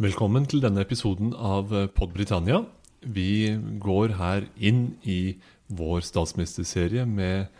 Velkommen 0.00 0.46
til 0.48 0.62
denne 0.64 0.80
episoden 0.80 1.34
av 1.36 1.68
Pod 1.92 2.14
Britannia. 2.14 2.62
Vi 3.04 3.52
går 3.76 4.14
her 4.16 4.46
inn 4.56 4.94
i 5.04 5.36
vår 5.68 6.00
statsministerserie 6.00 7.04
med 7.04 7.50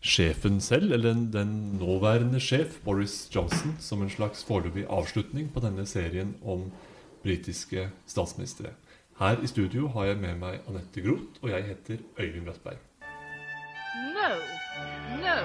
sjefen 0.00 0.56
selv, 0.64 0.94
eller 0.96 1.12
den, 1.12 1.26
den, 1.34 1.50
nåværende 1.76 2.40
sjef, 2.40 2.78
Boris 2.84 3.28
Johnson, 3.34 3.74
som 3.78 4.00
en 4.00 4.08
slags 4.08 4.40
foreløpig 4.48 4.86
avslutning 4.88 5.50
på 5.52 5.60
denne 5.60 5.84
serien 5.84 6.32
om 6.40 6.70
britiske 7.22 7.90
statsministre. 8.08 8.72
Her 9.20 9.36
i 9.44 9.52
studio 9.52 9.90
har 9.92 10.14
jeg 10.14 10.22
med 10.22 10.40
meg 10.40 10.64
Anette 10.70 11.04
Groth, 11.04 11.42
og 11.42 11.52
jeg 11.52 11.74
heter 11.74 12.00
Øyvind 12.16 12.48
Brattberg. 12.48 12.80
No, 14.16 14.32
no, 15.20 15.36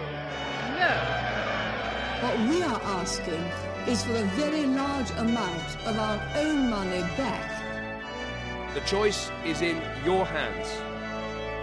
no. 0.80 0.96
What 2.24 2.40
we 2.48 2.64
are 2.64 2.82
asking 3.02 3.71
is 3.88 4.04
for 4.04 4.16
a 4.16 4.24
very 4.36 4.66
large 4.66 5.10
amount 5.12 5.70
of 5.88 5.98
our 5.98 6.22
own 6.36 6.70
money 6.70 7.02
back. 7.18 7.50
The 8.74 8.82
choice 8.82 9.32
is 9.46 9.62
in 9.62 9.82
your 10.06 10.26
hands. 10.26 10.68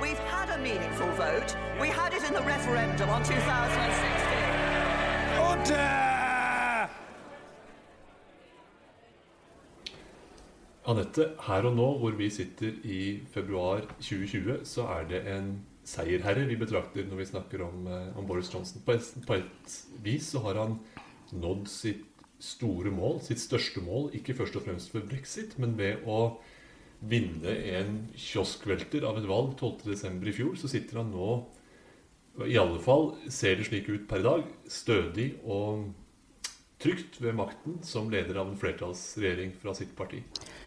We've 0.02 0.18
had 0.18 0.50
a 0.50 0.58
meaningful 0.58 1.10
vote. 1.12 1.56
We 1.80 1.88
had 1.88 2.12
it 2.12 2.24
in 2.24 2.34
the 2.34 2.42
referendum 2.42 3.08
on 3.08 3.22
2016. 3.22 3.38
Order! 5.38 6.08
Anette, 10.88 11.24
her 11.40 11.66
og 11.68 11.74
nå 11.76 11.88
hvor 11.98 12.10
vi 12.16 12.30
sitter 12.30 12.72
i 12.84 13.20
februar 13.30 13.80
2020, 14.00 14.64
så 14.64 14.86
er 14.88 15.08
det 15.08 15.20
en 15.34 15.50
seierherre 15.84 16.46
vi 16.48 16.56
betrakter 16.56 17.04
når 17.08 17.16
vi 17.16 17.26
snakker 17.28 17.64
om, 17.64 17.86
eh, 17.86 18.18
om 18.18 18.26
Boris 18.26 18.54
Johnson. 18.54 18.82
På 18.86 18.92
et, 18.92 19.14
på 19.26 19.34
et, 19.34 19.78
vis 20.02 20.32
så 20.32 20.38
har 20.38 20.60
han 20.60 20.78
nådd 21.32 21.68
sitt 21.68 22.07
store 22.38 22.92
mål, 22.94 23.20
sitt 23.26 23.42
største 23.42 23.82
mål, 23.84 24.10
ikke 24.18 24.36
først 24.38 24.56
og 24.58 24.66
fremst 24.66 24.94
ved 24.94 25.08
brexit, 25.10 25.56
men 25.58 25.76
ved 25.78 26.04
å 26.06 26.38
vinne 26.98 27.54
en 27.78 28.02
kioskvelter 28.18 29.06
av 29.06 29.20
et 29.20 29.28
valg 29.28 29.54
12.12. 29.58 30.18
i 30.26 30.34
fjor, 30.34 30.58
så 30.58 30.70
sitter 30.70 31.02
han 31.02 31.12
nå 31.14 31.38
i 32.46 32.58
alle 32.58 32.78
fall 32.78 33.10
ser 33.34 33.58
det 33.58 33.66
slik 33.66 33.88
ut 33.90 34.04
per 34.10 34.22
i 34.22 34.26
dag, 34.26 34.44
stødig 34.70 35.32
og 35.42 35.88
trygt 36.78 37.16
ved 37.18 37.34
makten 37.34 37.80
som 37.82 38.10
leder 38.12 38.38
av 38.38 38.52
en 38.52 38.58
flertallsregjering 38.58 39.56
fra 39.58 39.74
sitt 39.74 39.96
parti. 39.98 40.20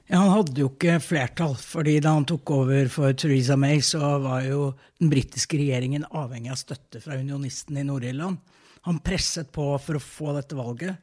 Ja, 0.10 0.20
Han 0.20 0.34
hadde 0.34 0.60
jo 0.60 0.68
ikke 0.74 0.98
flertall, 1.00 1.56
fordi 1.56 2.00
da 2.04 2.18
han 2.18 2.28
tok 2.28 2.52
over 2.52 2.90
for 2.92 3.16
Theresa 3.16 3.56
May, 3.56 3.80
så 3.80 4.18
var 4.20 4.44
jo 4.44 4.74
den 5.00 5.12
britiske 5.14 5.60
regjeringen 5.62 6.04
avhengig 6.12 6.52
av 6.52 6.60
støtte 6.60 7.00
fra 7.04 7.16
unionistene 7.16 7.86
i 7.86 7.88
Nord-Irland. 7.88 8.42
Han 8.90 9.00
presset 9.06 9.54
på 9.56 9.70
for 9.80 9.96
å 9.96 10.04
få 10.04 10.36
dette 10.36 10.58
valget, 10.58 11.00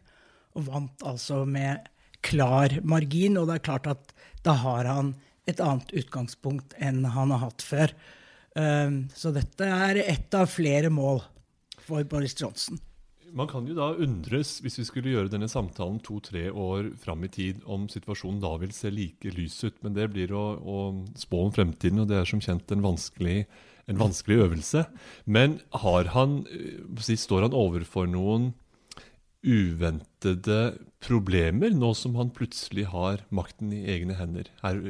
og 0.59 0.67
vant 0.67 1.06
altså 1.06 1.45
med 1.48 1.87
klar 2.27 2.75
margin. 2.83 3.39
Og 3.39 3.48
det 3.48 3.59
er 3.59 3.67
klart 3.70 3.89
at 3.91 4.14
da 4.47 4.56
har 4.59 4.89
han 4.91 5.15
et 5.48 5.62
annet 5.65 5.95
utgangspunkt 5.97 6.75
enn 6.83 7.05
han 7.15 7.33
har 7.34 7.47
hatt 7.47 7.65
før. 7.65 7.95
Ehm, 8.59 9.06
så 9.15 9.33
dette 9.34 9.65
er 9.65 10.03
ett 10.05 10.34
av 10.37 10.50
flere 10.53 10.91
mål 10.92 11.23
for 11.84 12.05
Boris 12.05 12.37
Johnson. 12.39 12.81
Man 13.37 13.48
kan 13.48 13.67
jo 13.69 13.75
da 13.77 13.91
undres, 14.00 14.55
hvis 14.65 14.78
vi 14.81 14.87
skulle 14.89 15.12
gjøre 15.12 15.31
denne 15.33 15.50
samtalen 15.53 15.98
to-tre 16.05 16.47
år 16.48 16.95
fram 17.00 17.27
i 17.27 17.33
tid, 17.33 17.61
om 17.69 17.84
situasjonen 17.93 18.41
da 18.41 18.55
vil 18.62 18.72
se 18.72 18.93
like 18.93 19.34
lys 19.37 19.59
ut. 19.67 19.77
Men 19.84 19.97
det 19.97 20.09
blir 20.15 20.33
å, 20.33 20.45
å 20.56 20.78
spå 21.19 21.43
om 21.45 21.53
fremtiden, 21.53 22.00
og 22.03 22.09
det 22.09 22.22
er 22.22 22.28
som 22.28 22.41
kjent 22.45 22.72
en 22.72 22.84
vanskelig, 22.84 23.43
en 23.89 24.00
vanskelig 24.00 24.41
øvelse. 24.47 24.87
Men 25.28 25.59
har 25.84 26.09
han, 26.17 26.41
eh, 26.48 27.12
står 27.20 27.48
han 27.48 27.56
overfor 27.56 28.09
noen 28.09 28.55
uventede 29.47 30.61
problemer, 31.05 31.70
nå 31.70 31.92
som 31.94 32.17
han 32.19 32.33
plutselig 32.34 32.89
har 32.91 33.22
makten 33.34 33.72
i 33.75 33.84
egne 33.92 34.17
hender, 34.19 34.48
her, 34.64 34.81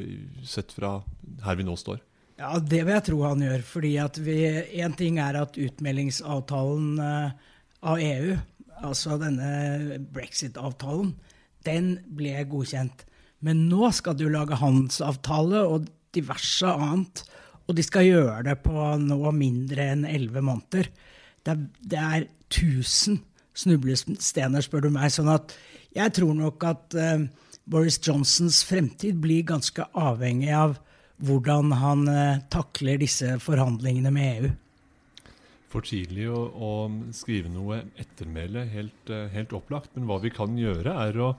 sett 0.46 0.72
fra 0.72 1.00
her 1.44 1.58
vi 1.58 1.66
nå 1.68 1.77
står? 1.78 2.00
Ja, 2.38 2.54
det 2.62 2.84
vil 2.86 2.94
jeg 2.94 3.06
tro 3.08 3.22
han 3.26 3.42
gjør. 3.42 3.62
fordi 3.66 3.96
at 3.98 4.19
Én 4.19 4.94
ting 4.96 5.19
er 5.19 5.41
at 5.41 5.59
utmeldingsavtalen 5.59 7.00
eh, 7.03 7.31
av 7.82 7.98
EU, 7.98 8.36
altså 8.78 9.19
denne 9.19 9.98
brexit-avtalen, 10.14 11.16
den 11.66 11.97
ble 12.15 12.36
godkjent. 12.48 13.04
Men 13.42 13.66
nå 13.70 13.91
skal 13.94 14.16
du 14.19 14.28
lage 14.30 14.59
handelsavtale 14.59 15.65
og 15.66 15.91
diverse 16.15 16.66
annet, 16.66 17.25
og 17.69 17.76
de 17.76 17.84
skal 17.84 18.06
gjøre 18.06 18.42
det 18.47 18.56
på 18.65 18.86
nå 19.03 19.19
mindre 19.34 19.91
enn 19.92 20.06
elleve 20.09 20.41
måneder. 20.41 20.88
Det 21.44 21.53
er, 21.53 21.66
det 21.91 21.98
er 21.98 22.28
1000 22.48 23.19
snublestener, 23.58 24.64
spør 24.64 24.86
du 24.86 24.92
meg. 24.94 25.10
sånn 25.14 25.30
at 25.32 25.54
jeg 25.96 26.14
tror 26.19 26.36
nok 26.38 26.69
at 26.69 26.98
uh, 26.98 27.26
Boris 27.69 27.98
Johnsons 28.04 28.62
fremtid 28.69 29.19
blir 29.22 29.46
ganske 29.48 29.88
avhengig 29.98 30.52
av 30.54 30.78
hvordan 31.24 31.74
han 31.80 32.06
uh, 32.06 32.41
takler 32.52 33.00
disse 33.02 33.36
forhandlingene 33.42 34.14
med 34.14 34.32
EU 34.38 34.56
for 35.68 35.84
tidlig 35.84 36.28
å, 36.32 36.41
å 36.48 36.72
skrive 37.16 37.50
noe 37.52 37.82
ettermæle, 38.00 38.64
helt, 38.72 39.12
uh, 39.12 39.26
helt, 39.32 39.54
opplagt. 39.56 39.94
Men 39.97 40.08
hva 40.08 40.18
vi 40.22 40.32
kan 40.34 40.56
gjøre, 40.58 40.94
er 41.08 41.20
å 41.20 41.32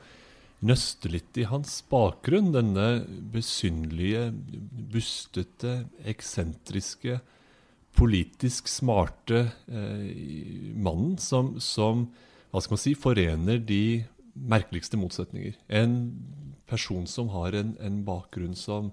nøste 0.65 1.11
litt 1.11 1.37
i 1.39 1.47
hans 1.49 1.79
bakgrunn. 1.89 2.51
Denne 2.55 2.87
besynderlige, 3.33 4.29
bustete, 4.93 5.83
eksentriske, 6.09 7.19
politisk 7.97 8.69
smarte 8.71 9.49
eh, 9.67 10.73
mannen 10.77 11.17
som, 11.21 11.55
som, 11.63 12.07
hva 12.51 12.61
skal 12.63 12.77
man 12.77 12.83
si, 12.83 12.95
forener 12.97 13.61
de 13.61 14.05
merkeligste 14.39 14.99
motsetninger. 14.99 15.57
En 15.67 15.95
person 16.69 17.07
som 17.09 17.31
har 17.33 17.57
en, 17.57 17.73
en 17.81 18.03
bakgrunn 18.07 18.55
som 18.57 18.91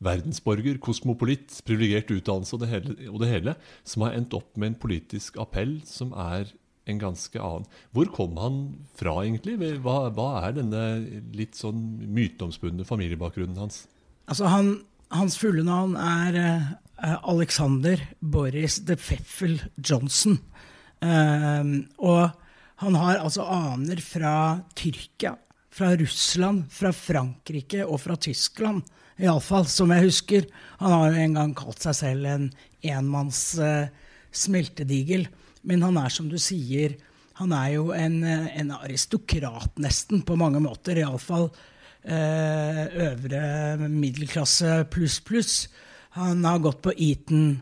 verdensborger, 0.00 0.78
kosmopolitt, 0.80 1.58
privilegert 1.68 2.10
utdannelse 2.14 2.56
og 2.56 2.62
det, 2.62 2.70
hele, 2.72 2.96
og 3.10 3.20
det, 3.20 3.28
hele, 3.28 3.54
som 3.84 4.06
har 4.06 4.16
endt 4.16 4.34
opp 4.36 4.56
med 4.56 4.72
en 4.72 4.80
politisk 4.80 5.36
appell 5.42 5.76
som 5.88 6.14
er 6.16 6.48
en 6.88 6.98
ganske 6.98 7.36
annen. 7.36 7.68
Hvor 7.94 8.08
kom 8.14 8.38
han 8.40 8.60
fra, 8.98 9.18
egentlig? 9.22 9.58
Hva, 9.84 10.08
hva 10.16 10.30
er 10.46 10.56
denne 10.56 10.84
litt 11.36 11.58
sånn 11.60 11.82
myteomspunne 12.08 12.88
familiebakgrunnen 12.88 13.60
hans? 13.60 13.84
Altså, 14.30 14.48
han, 14.50 14.78
Hans 15.10 15.34
fulle 15.40 15.64
navn 15.66 15.96
er 15.98 16.36
uh, 16.38 16.66
Alexander 17.00 18.00
Boris 18.20 18.80
de 18.84 18.96
Pfeffel 19.00 19.58
Johnson. 19.76 20.38
Uh, 21.00 21.80
og 21.96 22.30
han 22.80 22.96
har 22.96 23.22
altså 23.22 23.44
aner 23.48 24.00
fra 24.04 24.34
Tyrkia, 24.76 25.34
fra 25.72 25.94
Russland, 25.96 26.66
fra 26.72 26.92
Frankrike 26.96 27.84
og 27.86 28.02
fra 28.04 28.16
Tyskland. 28.20 28.82
Iallfall, 29.20 29.66
som 29.68 29.92
jeg 29.92 30.06
husker. 30.08 30.46
Han 30.80 30.94
har 30.94 31.10
jo 31.10 31.24
en 31.24 31.36
gang 31.36 31.52
kalt 31.56 31.84
seg 31.84 31.96
selv 31.98 32.28
en 32.28 32.48
enmanns 32.92 33.42
uh, 33.60 33.90
smeltedigel. 34.32 35.26
Men 35.68 35.84
han 35.84 35.98
er, 36.00 36.12
som 36.12 36.28
du 36.30 36.38
sier, 36.40 36.96
han 37.40 37.52
er 37.56 37.74
jo 37.74 37.90
en, 37.96 38.22
eh, 38.24 38.48
en 38.60 38.72
aristokrat, 38.76 39.78
nesten, 39.80 40.20
på 40.24 40.36
mange 40.36 40.60
måter. 40.60 41.00
Iallfall 41.00 41.48
eh, 42.04 42.82
øvre 43.06 43.88
middelklasse 43.88 44.82
pluss, 44.92 45.20
pluss. 45.24 45.54
Han 46.18 46.44
har 46.44 46.58
gått 46.58 46.82
på 46.82 46.92
Eton, 46.96 47.60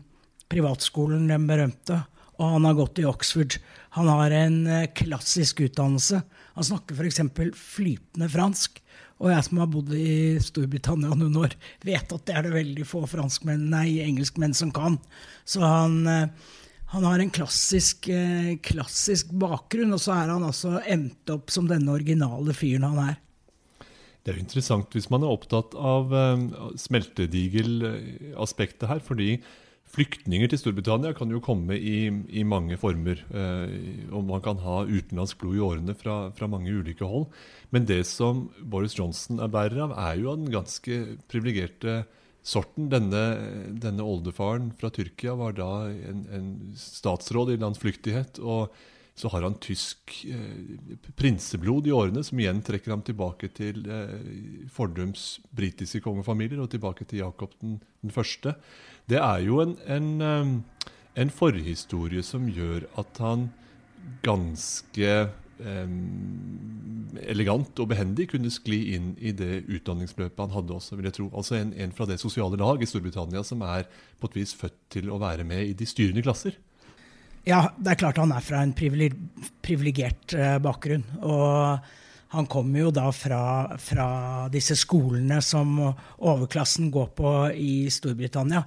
privatskolen, 0.49 1.27
den 1.29 1.45
berømte, 1.49 2.01
og 2.39 2.55
han 2.55 2.65
har 2.65 2.77
gått 2.79 3.01
i 3.01 3.05
Oxford. 3.05 3.59
Han 3.97 4.09
har 4.09 4.33
en 4.33 4.61
uh, 4.67 4.85
klassisk 4.97 5.61
utdannelse. 5.67 6.21
Han 6.55 6.65
snakker 6.65 6.97
f.eks. 6.97 7.21
flytende 7.53 8.29
fransk. 8.31 8.79
Og 9.19 9.33
jeg 9.33 9.45
som 9.45 9.59
har 9.59 9.69
bodd 9.71 9.91
i 9.93 10.39
Storbritannia 10.41 11.11
noen 11.11 11.35
år, 11.41 11.55
vet 11.83 12.13
at 12.15 12.25
det 12.25 12.35
er 12.37 12.47
det 12.47 12.53
veldig 12.55 12.85
få 12.87 13.03
franskmenn, 13.11 13.67
nei, 13.73 13.99
engelskmenn 14.05 14.55
som 14.55 14.71
kan. 14.75 14.95
Så 15.43 15.59
han, 15.59 15.99
eh, 16.07 16.55
han 16.93 17.03
har 17.05 17.19
en 17.19 17.33
klassisk, 17.35 18.07
eh, 18.07 18.55
klassisk, 18.63 19.33
bakgrunn, 19.35 19.91
og 19.93 19.99
så 19.99 20.15
er 20.15 20.31
han 20.31 20.47
altså 20.47 20.79
endt 20.87 21.35
opp 21.35 21.51
som 21.51 21.67
denne 21.67 21.91
originale 21.91 22.55
fyren 22.55 22.87
han 22.87 23.09
er. 23.09 23.19
Det 24.29 24.35
er 24.35 24.43
jo 24.43 24.45
interessant 24.45 24.93
hvis 24.93 25.07
man 25.09 25.23
er 25.25 25.31
opptatt 25.33 25.73
av 25.73 26.11
uh, 26.13 26.37
smeltedigelaspektet 26.77 28.85
her, 28.85 29.01
fordi 29.01 29.41
Flyktninger 29.89 30.45
til 30.51 30.59
Storbritannia 30.61 31.15
kan 31.17 31.31
jo 31.33 31.39
komme 31.41 31.73
i, 31.73 32.13
i 32.29 32.45
mange 32.45 32.77
former. 32.77 33.17
Eh, 33.33 34.05
og 34.13 34.21
man 34.27 34.37
kan 34.45 34.59
ha 34.61 34.85
utenlandsk 34.85 35.39
blod 35.41 35.57
i 35.57 35.63
årene 35.65 35.95
fra, 35.97 36.29
fra, 36.37 36.45
mange 36.45 36.69
ulike 36.69 37.01
hold. 37.09 37.25
Men 37.73 37.89
det 37.89 38.05
som 38.05 38.53
Boris 38.61 38.93
Johnson 38.99 39.41
er 39.41 39.49
bærer 39.49 39.81
av, 39.87 39.97
er 39.97 40.21
jo 40.21 40.29
av 40.29 40.37
den 40.43 40.53
ganske 40.53 41.17
privilegerte 41.25 42.05
sorten. 42.45 42.85
Denne, 42.93 43.41
denne 43.81 44.05
oldefaren 44.05 44.69
fra 44.77 44.93
Tyrkia 44.93 45.33
var 45.41 45.57
da 45.57 45.89
en, 45.89 46.21
en 46.37 46.53
statsråd 46.77 47.49
i 47.55 47.57
landflyktighet. 47.65 48.37
og 48.45 48.69
så 49.19 49.27
har 49.33 49.43
han 49.43 49.57
tysk 49.59 50.13
eh, 50.31 50.99
prinseblod 51.19 51.87
i 51.89 51.91
årene, 51.91 52.23
som 52.23 52.39
igjen 52.39 52.61
trekker 52.63 52.93
ham 52.93 53.01
tilbake 53.03 53.49
til 53.51 53.83
eh, 53.91 54.15
fordums 54.71 55.41
britiske 55.55 55.99
kongefamilier 56.05 56.61
og 56.63 56.69
tilbake 56.71 57.07
til 57.09 57.25
Jakob 57.25 57.51
den, 57.59 57.81
den 57.99 58.15
første. 58.15 58.55
Det 59.11 59.19
er 59.19 59.43
jo 59.43 59.59
en, 59.65 59.75
en, 59.91 60.07
eh, 60.23 60.85
en, 61.19 61.33
forhistorie 61.35 62.23
som 62.23 62.47
gjør 62.47 62.87
at 63.01 63.19
han 63.19 63.49
ganske 64.23 65.11
eh, 65.11 65.91
elegant 67.35 67.83
og 67.83 67.91
behendig 67.91 68.29
kunne 68.31 68.53
skli 68.55 68.79
inn 68.95 69.11
i 69.19 69.35
det 69.35 69.65
utdanningsløpet 69.67 70.45
han 70.45 70.55
hadde 70.55 70.77
også, 70.79 70.95
vil 70.95 71.11
jeg 71.11 71.17
tro. 71.19 71.27
Altså 71.33 71.59
en, 71.59 71.75
en 71.75 71.97
fra 71.97 72.07
det 72.07 72.21
sosiale 72.23 72.61
lag 72.61 72.79
i 72.79 72.87
Storbritannia 72.87 73.43
som 73.43 73.67
er 73.67 73.83
på 74.15 74.31
et 74.31 74.39
vis 74.39 74.55
født 74.55 74.79
til 74.95 75.11
å 75.11 75.19
være 75.19 75.43
med 75.43 75.73
i 75.73 75.75
de 75.75 75.91
styrende 75.91 76.23
klasser. 76.23 76.55
Ja, 77.47 77.69
det 77.77 77.93
er 77.93 77.99
klart 78.01 78.19
han 78.19 78.33
er 78.35 78.43
fra 78.43 78.61
en 78.65 78.75
privilegert 78.75 80.35
eh, 80.35 80.57
bakgrunn. 80.61 81.05
Og 81.23 81.79
han 82.35 82.47
kommer 82.51 82.83
jo 82.83 82.91
da 82.93 83.07
fra, 83.15 83.41
fra, 83.81 84.07
disse 84.53 84.77
skolene 84.77 85.39
som 85.41 85.77
overklassen 85.81 86.91
går 86.93 87.09
på 87.17 87.33
i 87.55 87.73
Storbritannia. 87.93 88.61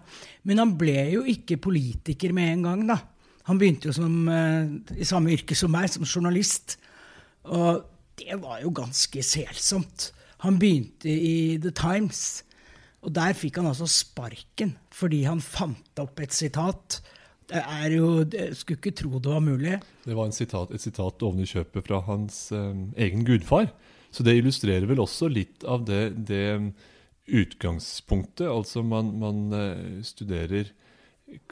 Men 0.48 0.62
han 0.64 0.76
ble 0.80 0.96
jo 1.12 1.22
ikke 1.30 1.60
politiker 1.62 2.34
med 2.34 2.56
en 2.56 2.68
gang, 2.68 2.86
da. 2.94 2.98
Han 3.50 3.58
begynte 3.58 3.90
jo 3.90 3.96
som, 3.96 4.16
eh, 4.30 4.98
i 4.98 5.06
samme 5.06 5.34
yrke 5.34 5.54
som 5.58 5.70
meg, 5.74 5.90
som 5.90 6.06
journalist. 6.06 6.76
Og 7.44 7.84
det 8.18 8.38
var 8.42 8.60
jo 8.62 8.70
ganske 8.70 9.22
selsomt. 9.22 10.10
Han 10.42 10.58
begynte 10.58 11.10
i 11.10 11.58
The 11.62 11.70
Times, 11.70 12.42
og 13.02 13.14
der 13.14 13.34
fikk 13.34 13.58
han 13.58 13.70
altså 13.70 13.86
sparken 13.90 14.76
fordi 14.94 15.22
han 15.26 15.40
fant 15.42 15.98
opp 16.02 16.20
et 16.22 16.34
sitat. 16.34 17.00
Det 17.52 17.60
er 17.60 17.92
jo, 17.92 18.06
Jeg 18.32 18.56
skulle 18.56 18.80
ikke 18.80 18.94
tro 18.96 19.18
det 19.20 19.32
var 19.32 19.42
mulig. 19.44 19.78
Det 20.06 20.16
var 20.16 20.30
sitat, 20.32 20.72
et 20.72 20.80
sitat 20.80 21.22
oven 21.22 21.42
i 21.44 21.48
kjøpet 21.48 21.84
fra 21.84 22.00
hans 22.06 22.46
um, 22.56 22.86
egen 22.96 23.26
gudfar. 23.28 23.68
Så 24.12 24.24
det 24.24 24.38
illustrerer 24.38 24.88
vel 24.88 25.02
også 25.02 25.28
litt 25.28 25.64
av 25.68 25.84
det, 25.88 26.14
det 26.28 26.72
utgangspunktet. 27.28 28.48
Altså 28.48 28.84
man, 28.84 29.12
man 29.20 29.42
uh, 29.52 30.00
studerer 30.04 30.72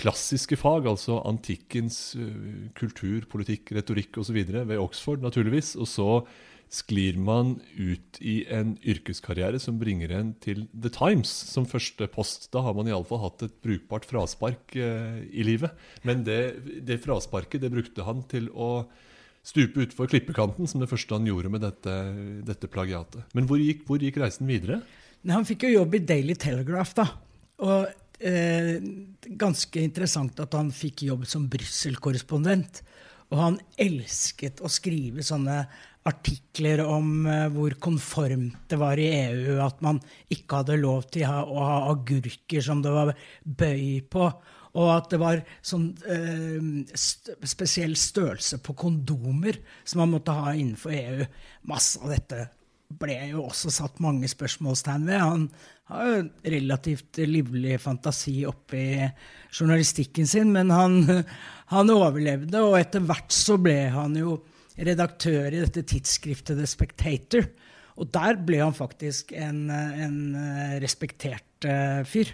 klassiske 0.00 0.56
fag, 0.60 0.88
altså 0.88 1.20
antikkens 1.28 2.14
uh, 2.16 2.68
kultur, 2.76 3.28
politikk, 3.28 3.74
retorikk 3.76 4.22
osv. 4.24 4.40
ved 4.56 4.80
Oxford, 4.80 5.20
naturligvis. 5.24 5.74
Og 5.76 5.88
så 5.88 6.08
sklir 6.70 7.16
man 7.18 7.56
ut 7.74 8.18
i 8.22 8.44
en 8.54 8.76
yrkeskarriere 8.86 9.58
som 9.58 9.78
bringer 9.80 10.12
en 10.14 10.30
til 10.42 10.68
The 10.70 10.92
Times 10.94 11.30
som 11.50 11.66
første 11.66 12.06
post. 12.14 12.46
Da 12.54 12.62
har 12.62 12.76
man 12.78 12.88
iallfall 12.88 13.24
hatt 13.24 13.42
et 13.46 13.56
brukbart 13.64 14.06
fraspark 14.06 14.76
eh, 14.78 15.18
i 15.34 15.46
livet. 15.46 15.74
Men 16.06 16.22
det, 16.26 16.38
det, 16.86 17.00
frasparket 17.02 17.64
det 17.64 17.72
brukte 17.74 18.06
han 18.06 18.22
til 18.30 18.46
å 18.54 18.86
stupe 19.42 19.82
utfor 19.82 20.06
klippekanten, 20.12 20.68
som 20.70 20.82
det 20.82 20.90
første 20.90 21.16
han 21.16 21.26
gjorde 21.26 21.50
med 21.50 21.64
dette, 21.64 21.96
dette 22.46 22.70
plagiatet. 22.70 23.26
Men 23.34 23.50
hvor 23.50 23.58
gikk, 23.58 23.82
hvor 23.88 24.02
gikk 24.02 24.20
reisen 24.22 24.46
videre? 24.46 24.78
Han 25.26 25.48
fikk 25.48 25.66
jo 25.66 25.74
jobb 25.80 25.98
i 25.98 26.04
Daily 26.06 26.38
Telegraph, 26.38 26.94
da. 26.96 27.08
Og 27.66 27.90
eh, 28.22 28.76
ganske 29.42 29.82
interessant 29.82 30.38
at 30.44 30.54
han 30.54 30.70
fikk 30.70 31.08
jobb 31.08 31.26
som 31.28 31.50
Brussel-korrespondent. 31.50 32.84
Og 33.30 33.38
han 33.38 33.58
elsket 33.80 34.62
å 34.62 34.70
skrive 34.70 35.24
sånne 35.26 35.64
artikler 36.08 36.82
om 36.86 37.26
eh, 37.28 37.48
hvor 37.52 37.74
konformt 37.82 38.70
det 38.70 38.78
var 38.80 39.00
i 39.00 39.10
EU, 39.10 39.58
at 39.64 39.82
man 39.84 40.00
ikke 40.32 40.62
hadde 40.62 40.78
lov 40.80 41.10
til 41.12 41.26
å 41.28 41.60
ha, 41.60 41.74
agurker 41.92 42.64
som 42.64 42.80
det 42.84 42.94
var 42.94 43.12
bøy 43.44 44.00
på. 44.10 44.30
Og 44.80 44.86
at 44.94 45.10
det 45.10 45.18
var 45.18 45.42
sånn 45.66 45.90
eh, 46.06 46.86
st 46.94 47.34
spesiell 47.52 47.96
størrelse 47.98 48.60
på 48.62 48.76
kondomer 48.78 49.58
som 49.82 50.04
man 50.04 50.14
måtte 50.14 50.36
ha 50.36 50.54
innenfor 50.54 50.94
EU. 50.94 51.26
Masse 51.68 52.00
av 52.00 52.14
dette 52.14 52.46
ble 53.00 53.16
jo 53.30 53.44
også 53.46 53.70
satt 53.74 54.00
mange 54.02 54.28
spørsmålstegn 54.30 55.06
ved. 55.06 55.20
Han 55.20 55.44
har 55.90 56.08
jo 56.10 56.22
relativt 56.54 57.20
livlig 57.26 57.78
fantasi 57.82 58.40
oppi 58.48 58.84
journalistikken 59.50 60.26
sin, 60.30 60.52
men 60.54 60.70
han, 60.74 61.02
han, 61.74 61.92
overlevde, 61.94 62.62
og 62.62 62.78
etter 62.78 63.04
hvert 63.06 63.34
så 63.34 63.58
ble 63.62 63.78
han 63.94 64.16
jo 64.18 64.38
redaktør 64.86 65.48
i 65.50 65.62
dette 65.62 65.84
tidsskriftet 65.88 66.58
The 66.58 66.68
Spectator. 66.68 67.48
Og 68.00 68.08
der 68.14 68.38
ble 68.46 68.62
han 68.62 68.76
faktisk 68.76 69.34
en, 69.36 69.66
en 69.70 70.20
respektert 70.80 71.66
uh, 71.68 72.00
fyr. 72.08 72.30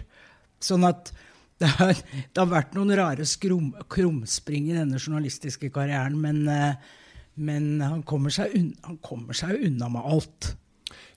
Sånn 0.63 0.85
at 0.87 1.11
det 1.61 1.71
har, 1.79 1.97
det 1.97 2.37
har 2.37 2.51
vært 2.51 2.77
noen 2.77 2.93
rare 2.95 3.25
skrum, 3.27 3.71
krumspring 3.89 4.69
i 4.69 4.77
denne 4.77 4.99
journalistiske 5.01 5.71
karrieren, 5.73 6.15
men 6.21 6.43
uh, 6.45 6.95
men 7.37 7.81
han 7.81 8.01
kommer 8.03 8.33
unna, 8.47 8.73
han 8.87 8.97
kommer 9.05 9.37
seg 9.37 9.61
unna 9.67 9.89
med 9.93 10.09
alt. 10.09 10.53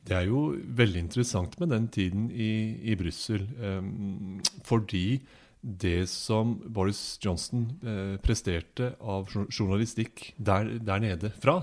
Det 0.04 0.16
er 0.16 0.26
jo 0.28 0.50
veldig 0.76 1.00
interessant 1.06 1.56
med 1.60 1.72
den 1.72 1.86
tiden 1.92 2.26
i, 2.32 2.76
i 2.92 2.96
Brussel. 2.98 3.46
Um, 3.60 4.40
fordi 4.66 5.20
det 5.60 6.08
som 6.08 6.54
Boris 6.72 7.18
Johnson 7.20 7.66
eh, 7.84 8.16
presterte 8.24 8.94
av 9.00 9.28
journalistikk 9.28 10.30
der, 10.36 10.78
der, 10.80 11.02
nede 11.04 11.30
fra, 11.36 11.62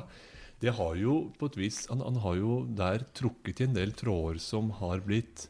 det 0.62 0.74
har 0.78 0.98
jo 0.98 1.20
på 1.38 1.50
et 1.50 1.58
vis 1.58 1.84
han, 1.90 2.02
han 2.06 2.20
har 2.22 2.38
jo 2.38 2.60
der 2.78 3.06
trukket 3.18 3.62
i 3.62 3.68
en 3.68 3.78
del 3.78 3.94
tråder 3.98 4.42
som 4.42 4.72
har 4.80 5.02
blitt 5.06 5.48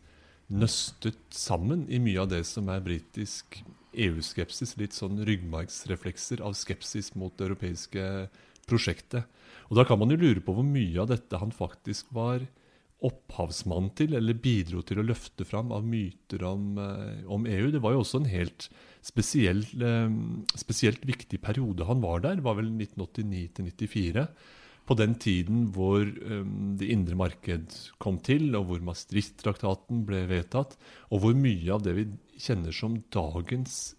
nøstet 0.48 1.20
sammen 1.36 1.86
i 1.92 2.00
mye 2.00 2.24
av 2.24 2.32
det 2.32 2.44
som 2.48 2.70
er 2.72 2.84
britisk 2.84 3.60
EU-skepsis. 3.98 4.78
Litt 4.80 4.96
sånn 4.96 5.20
ryggmargsreflekser 5.28 6.44
av 6.46 6.56
skepsis 6.56 7.14
mot 7.20 7.36
det 7.36 7.50
europeiske 7.50 8.06
prosjektet. 8.68 9.28
Og 9.68 9.76
Da 9.76 9.84
kan 9.88 10.00
man 10.00 10.12
jo 10.12 10.20
lure 10.20 10.44
på 10.44 10.56
hvor 10.56 10.64
mye 10.64 11.02
av 11.04 11.12
dette 11.12 11.40
han 11.40 11.52
faktisk 11.52 12.08
var 12.16 12.46
opphavsmann 13.06 13.92
til, 13.98 14.16
eller 14.18 14.38
bidro 14.42 14.82
til 14.86 15.02
å 15.02 15.06
løfte 15.06 15.46
fram 15.46 15.70
av 15.76 15.86
myter 15.86 16.42
om, 16.48 16.78
eh, 16.82 17.24
om 17.30 17.46
EU. 17.46 17.70
Det 17.72 17.82
var 17.82 17.94
jo 17.94 18.02
også 18.02 18.24
en 18.24 18.32
helt 18.32 18.70
spesiell, 19.06 19.62
eh, 19.78 20.10
spesielt 20.58 21.06
viktig 21.06 21.40
periode 21.42 21.86
han 21.86 22.02
var 22.02 22.22
der. 22.22 22.36
Det 22.36 22.44
var 22.44 22.56
vel 22.56 22.72
1989 22.72 23.54
til 23.54 23.66
1994 23.66 24.28
på 24.88 24.96
den 24.96 25.16
tiden 25.16 25.68
hvor 25.76 26.00
um, 26.00 26.78
det 26.80 26.88
indre 26.88 27.14
marked 27.14 27.76
kom 28.00 28.18
til, 28.24 28.56
og 28.56 28.70
hvor 28.70 28.80
Maastricht-traktaten 28.80 30.06
ble 30.08 30.26
vedtatt, 30.30 30.78
og 31.12 31.20
hvor 31.20 31.36
mye 31.36 31.74
av 31.76 31.84
det 31.84 31.94
vi 31.94 32.06
kjenner 32.40 32.72
som 32.72 32.96
dagens 33.12 33.98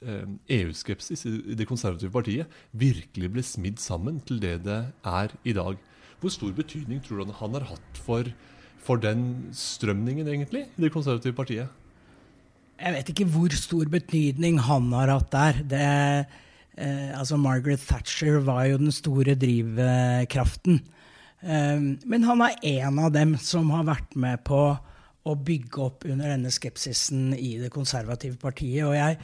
EU-skepsis 0.48 1.26
i 1.26 1.54
det 1.54 1.68
konservative 1.68 2.10
partiet, 2.10 2.48
virkelig 2.72 3.32
ble 3.34 3.44
smidd 3.44 3.78
sammen 3.78 4.22
til 4.24 4.40
det 4.40 4.62
det 4.64 4.80
er 5.04 5.28
i 5.44 5.52
dag. 5.52 5.76
Hvor 6.22 6.32
stor 6.32 6.56
betydning 6.56 7.04
tror 7.04 7.20
du 7.20 7.36
han 7.36 7.58
har 7.58 7.68
hatt 7.68 8.00
for, 8.00 8.24
for 8.88 9.00
den 9.02 9.50
strømningen, 9.56 10.28
egentlig, 10.28 10.64
i 10.72 10.86
det 10.86 10.92
konservative 10.94 11.36
partiet? 11.36 11.68
Jeg 12.78 12.94
vet 12.94 13.08
ikke 13.10 13.26
hvor 13.32 13.54
stor 13.58 13.88
betydning 13.90 14.60
han 14.62 14.92
har 14.94 15.10
hatt 15.10 15.32
der. 15.34 15.62
Det 15.66 15.86
eh, 16.78 17.10
altså 17.18 17.38
Margaret 17.40 17.82
Thatcher 17.82 18.38
var 18.46 18.68
jo 18.70 18.78
den 18.84 18.94
store 18.94 19.34
drivkraften. 19.38 20.78
Eh, 21.42 21.80
men 22.06 22.28
han 22.28 22.44
er 22.46 22.60
en 22.78 23.00
av 23.02 23.10
dem 23.16 23.34
som 23.42 23.72
har 23.74 23.88
vært 23.88 24.14
med 24.14 24.44
på 24.46 24.62
å 25.28 25.34
bygge 25.34 25.82
opp 25.84 26.06
under 26.08 26.30
denne 26.30 26.52
skepsisen 26.54 27.34
i 27.34 27.56
det 27.60 27.72
konservative 27.74 28.38
partiet. 28.40 28.86
Og 28.86 28.94
jeg 28.94 29.18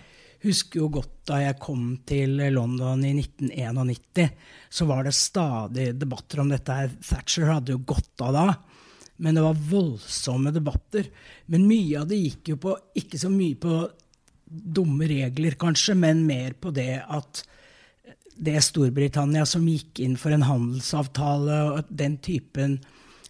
husker 0.44 0.82
jo 0.82 0.90
godt 0.98 1.14
da 1.30 1.40
jeg 1.40 1.60
kom 1.62 1.94
til 2.10 2.36
London 2.52 3.06
i 3.06 3.14
1991, 3.16 4.34
så 4.68 4.90
var 4.90 5.06
det 5.06 5.14
stadig 5.16 5.92
debatter 5.96 6.42
om 6.42 6.50
dette. 6.52 6.76
Thatcher 7.06 7.54
hadde 7.54 7.78
jo 7.78 7.84
gått 7.94 8.24
av 8.26 8.34
da. 8.36 8.48
Men 9.22 9.36
det 9.36 9.44
var 9.44 9.60
voldsomme 9.70 10.50
debatter. 10.54 11.08
Men 11.46 11.68
mye 11.68 12.00
av 12.00 12.08
det 12.10 12.18
gikk 12.18 12.54
jo 12.54 12.60
på 12.64 12.74
ikke 12.98 13.20
så 13.20 13.30
mye 13.30 13.58
på 13.60 13.76
dumme 14.44 15.08
regler, 15.10 15.56
kanskje, 15.58 15.94
men 15.98 16.24
mer 16.26 16.54
på 16.60 16.72
det 16.74 16.98
at 17.02 17.44
det 18.34 18.58
Storbritannia 18.66 19.44
som 19.46 19.66
gikk 19.68 20.00
inn 20.02 20.16
for 20.18 20.34
en 20.34 20.46
handelsavtale 20.46 21.58
og 21.70 21.90
den 21.90 22.18
typen 22.22 22.80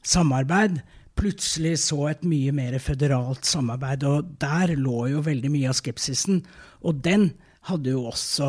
samarbeid, 0.04 0.80
plutselig 1.14 1.76
så 1.84 2.08
et 2.10 2.24
mye 2.26 2.52
mer 2.56 2.76
føderalt 2.82 3.46
samarbeid. 3.46 4.06
Og 4.08 4.36
der 4.42 4.74
lå 4.80 5.08
jo 5.12 5.24
veldig 5.24 5.52
mye 5.52 5.70
av 5.70 5.78
skepsisen. 5.78 6.42
Og 6.82 7.02
den 7.04 7.30
hadde 7.68 7.94
jo 7.94 8.06
også 8.10 8.48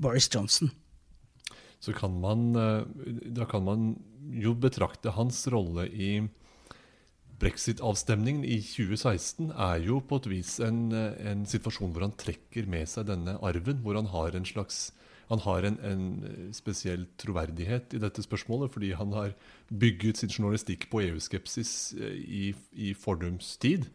Boris 0.00 0.28
Johnson. 0.32 0.70
Så 1.80 1.92
kan 1.96 2.14
man, 2.20 2.54
eh, 2.56 2.84
da 3.36 3.44
kan 3.44 3.64
man 3.64 3.96
jo 4.32 4.54
betrakte 4.54 5.12
hans 5.12 5.46
rolle 5.52 5.86
i 5.88 6.28
Brexit-avstemningen 7.40 8.44
i 8.48 8.60
2016 8.64 9.50
er 9.52 9.82
jo 9.84 10.00
på 10.00 10.20
et 10.20 10.28
vis 10.32 10.56
en, 10.64 10.88
en, 10.92 11.44
situasjon 11.48 11.92
hvor 11.92 12.06
han 12.06 12.16
trekker 12.16 12.68
med 12.70 12.88
seg 12.88 13.10
denne 13.10 13.36
arven. 13.44 13.82
Hvor 13.84 13.98
han 13.98 14.08
har 14.12 14.38
en 14.38 14.48
slags 14.48 14.88
han 15.26 15.42
har 15.42 15.66
en, 15.66 15.76
en, 15.82 16.02
spesiell 16.54 17.08
troverdighet 17.18 17.96
i 17.96 18.00
dette 18.02 18.22
spørsmålet, 18.22 18.70
fordi 18.70 18.92
han 18.94 19.10
har 19.16 19.32
bygget 19.68 20.20
sin 20.20 20.30
journalistikk 20.30 20.86
på 20.92 21.02
EU-skepsis 21.02 21.72
eh, 21.98 22.20
i, 22.22 22.44
i 22.72 22.92
fordums 22.94 23.56
tid. 23.62 23.88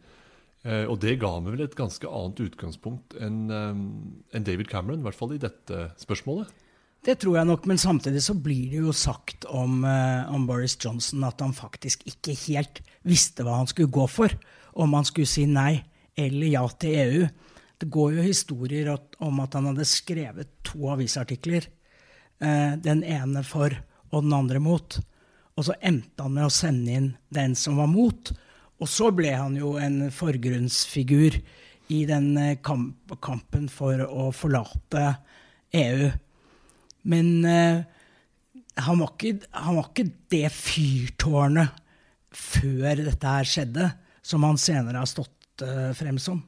Eh, 0.62 0.84
og 0.84 1.00
det 1.02 1.16
ga 1.22 1.32
meg 1.40 1.56
vel 1.56 1.64
et 1.64 1.78
ganske 1.78 2.06
annet 2.06 2.44
utgangspunkt 2.44 3.16
enn 3.16 3.46
eh, 3.48 3.80
en 4.36 4.46
David 4.46 4.68
Cameron, 4.70 5.00
i 5.00 5.08
hvert 5.08 5.18
fall 5.18 5.32
i 5.34 5.40
dette 5.40 5.86
spørsmålet. 6.04 6.52
Det 7.02 7.16
tror 7.18 7.40
jeg 7.40 7.48
nok, 7.48 7.64
men 7.66 7.80
samtidig 7.82 8.20
så 8.22 8.34
blir 8.38 8.70
det 8.70 8.78
jo 8.84 8.92
sagt 8.94 9.46
om, 9.50 9.80
uh, 9.82 10.28
om, 10.30 10.44
Boris 10.46 10.76
Johnson 10.78 11.24
at 11.26 11.40
han 11.42 11.54
faktisk 11.56 12.04
ikke 12.06 12.36
helt 12.44 12.78
visste 13.02 13.42
hva 13.42 13.56
han 13.58 13.70
skulle 13.70 13.90
gå 13.90 14.06
for. 14.06 14.30
Om 14.78 14.94
han 14.94 15.08
skulle 15.08 15.30
si 15.30 15.48
nei 15.50 15.80
eller 16.14 16.52
ja 16.52 16.62
til 16.78 17.00
EU. 17.02 17.24
Det 17.82 17.90
går 17.90 18.14
jo 18.14 18.28
historier 18.28 18.92
om 19.18 19.42
at 19.42 19.58
han 19.58 19.66
hadde 19.72 19.88
skrevet 19.88 20.54
to 20.62 20.92
avisartikler. 20.94 21.66
Uh, 22.38 22.78
den 22.78 23.02
ene 23.02 23.42
for 23.46 23.74
og 24.12 24.22
den 24.22 24.38
andre 24.38 24.62
mot. 24.62 25.00
Og 25.58 25.66
så 25.66 25.76
endte 25.82 26.22
han 26.22 26.38
med 26.38 26.46
å 26.46 26.54
sende 26.54 26.96
inn 26.96 27.12
den 27.34 27.58
som 27.58 27.82
var 27.82 27.90
mot. 27.90 28.30
Og 28.78 28.88
så 28.90 29.10
ble 29.14 29.34
han 29.34 29.58
jo 29.58 29.74
en 29.78 30.06
forgrunnsfigur 30.14 31.38
i 31.92 32.02
den 32.08 32.36
eh, 32.40 32.58
kamp, 32.64 33.12
kampen 33.22 33.68
for 33.70 34.00
å 34.06 34.30
forlate 34.34 35.16
EU. 35.76 36.12
Men 37.02 37.44
eh, 37.44 37.82
han, 38.82 39.00
var 39.00 39.12
ikke, 39.12 39.48
han, 39.50 39.78
var 39.78 39.90
ikke, 39.90 40.08
det 40.32 40.46
fyrtårnet 40.54 41.80
før 42.32 43.02
dette 43.02 43.34
her 43.36 43.48
skjedde, 43.48 43.90
som 44.24 44.46
han 44.46 44.60
senere 44.60 45.02
har 45.02 45.10
stått 45.10 45.64
eh, 45.66 45.90
frem 45.98 46.20
som. 46.22 46.40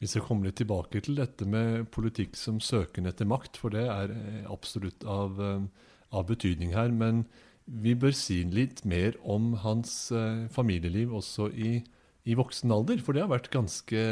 Vi 0.00 0.08
skal 0.08 0.24
komme 0.24 0.48
litt 0.48 0.56
tilbake 0.60 1.02
til 1.04 1.18
dette 1.18 1.44
med 1.48 1.90
politikk 1.92 2.36
som 2.38 2.60
søken 2.64 3.08
etter 3.10 3.28
makt, 3.28 3.58
for 3.60 3.74
det 3.74 3.84
er 3.88 4.14
eh, 4.14 4.42
absolutt 4.52 5.04
av, 5.04 5.40
av 5.40 6.28
betydning 6.28 6.76
her. 6.76 6.92
Men 6.92 7.24
vi 7.64 7.96
bør 7.98 8.14
si 8.16 8.42
litt 8.48 8.84
mer 8.88 9.16
om 9.22 9.52
hans 9.62 10.10
familieliv 10.50 11.12
også 11.20 11.50
i, 11.52 11.80
i, 12.24 12.36
voksen 12.38 12.72
alder, 12.74 13.02
for 13.04 13.14
det 13.14 13.22
har 13.22 13.32
vært 13.32 13.52
ganske 13.52 14.06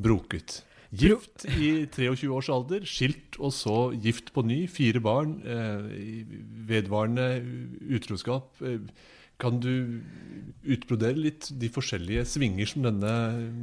broket. 0.00 0.60
Gift 0.90 1.44
i 1.46 1.86
23 1.86 2.28
års 2.34 2.48
alder, 2.50 2.82
skilt 2.88 3.38
og 3.38 3.52
så 3.54 3.76
gift 3.94 4.32
på 4.34 4.42
ny. 4.42 4.64
Fire 4.70 5.02
barn. 5.02 5.36
Eh, 5.46 6.26
vedvarende 6.66 7.28
utroskap. 7.94 8.58
Eh, 8.64 8.82
kan 9.40 9.60
du 9.62 10.02
utbrodere 10.68 11.16
litt 11.16 11.48
de 11.56 11.70
forskjellige 11.72 12.26
svinger 12.28 12.68
som 12.68 12.84
denne, 12.84 13.12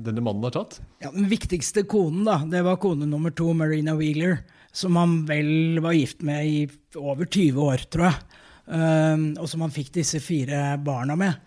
denne 0.06 0.24
mannen 0.24 0.48
har 0.48 0.56
tatt? 0.56 0.80
Ja, 1.04 1.12
Den 1.12 1.28
viktigste 1.30 1.84
konen 1.86 2.26
da, 2.26 2.40
det 2.50 2.64
var 2.66 2.80
kone 2.82 3.06
nummer 3.06 3.36
to, 3.36 3.52
Marina 3.54 3.94
Wheeler, 4.00 4.40
som 4.74 4.98
han 4.98 5.20
vel 5.28 5.82
var 5.84 5.94
gift 5.94 6.24
med 6.26 6.48
i 6.48 6.58
over 6.98 7.28
20 7.28 7.62
år, 7.62 7.86
tror 7.92 8.10
jeg. 8.10 8.42
Um, 8.68 9.30
og 9.40 9.46
som 9.48 9.62
han 9.64 9.72
fikk 9.72 9.94
disse 9.96 10.20
fire 10.20 10.80
barna 10.84 11.16
med. 11.20 11.38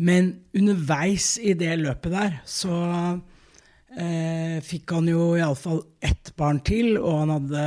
Men 0.00 0.30
underveis 0.56 1.34
i 1.42 1.52
det 1.58 1.74
løpet 1.82 2.14
der 2.14 2.38
så 2.48 2.76
eh, 3.98 4.58
fikk 4.64 4.94
han 4.96 5.10
jo 5.10 5.32
iallfall 5.38 5.82
ett 6.00 6.32
barn 6.38 6.60
til, 6.66 6.96
og 7.00 7.22
han 7.22 7.34
hadde 7.36 7.66